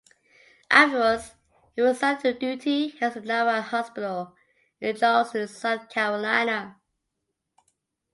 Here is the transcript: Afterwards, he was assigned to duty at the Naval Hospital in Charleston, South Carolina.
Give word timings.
Afterwards, 0.71 1.35
he 1.75 1.83
was 1.83 1.97
assigned 1.97 2.21
to 2.21 2.33
duty 2.33 2.95
at 3.01 3.13
the 3.13 3.21
Naval 3.21 3.61
Hospital 3.61 4.35
in 4.79 4.95
Charleston, 4.95 5.47
South 5.47 5.89
Carolina. 5.91 6.81